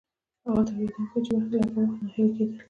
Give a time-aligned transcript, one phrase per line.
[0.45, 2.59] هغه تولیدونکي چې وخت یې لګاوه ناهیلي کیدل.